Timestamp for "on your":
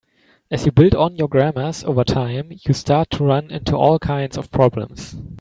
0.95-1.27